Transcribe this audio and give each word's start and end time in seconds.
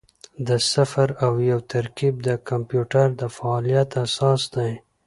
د 0.47 0.49
صفر 0.71 1.07
او 1.25 1.33
یو 1.51 1.59
ترکیب 1.73 2.13
د 2.27 2.29
کمپیوټر 2.49 3.07
د 3.21 3.21
فعالیت 3.35 3.89
اساس 4.05 4.41
دی. 4.55 4.71